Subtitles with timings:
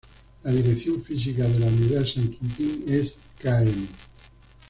[0.41, 3.87] La dirección física de la Unidad San Quintín es "km.